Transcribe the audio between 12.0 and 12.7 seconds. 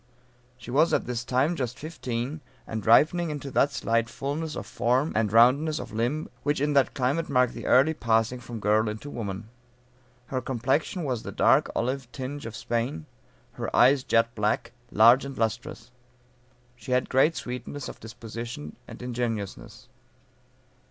tinge of